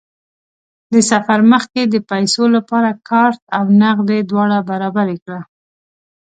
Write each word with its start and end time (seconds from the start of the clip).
د 0.93 0.95
سفر 1.11 1.39
مخکې 1.51 1.81
د 1.87 1.95
پیسو 2.09 2.43
لپاره 2.55 2.89
کارت 3.09 3.41
او 3.57 3.63
نغدې 3.81 4.19
دواړه 4.29 4.57
برابرې 4.69 5.17
کړه. 5.23 5.41